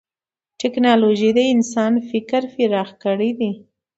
[0.61, 3.51] ټکنالوجي د انسان فکر پراخ کړی دی.